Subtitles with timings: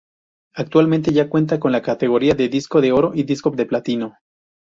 [0.55, 4.15] Actualmente ya cuenta con la categoría de Disco de Oro y Disco de Platino.